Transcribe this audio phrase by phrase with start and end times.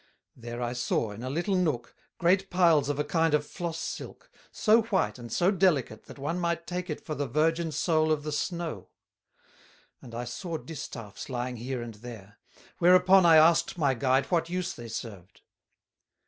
[0.35, 4.31] There I saw, in a little nook, great piles of a kind of floss silk,
[4.51, 8.23] so white and so delicate that one might take it for the virgin Soul of
[8.23, 8.87] the snow;
[10.01, 12.39] and I saw distaffs lying here and there;
[12.79, 15.41] whereupon I asked my guide what use they served.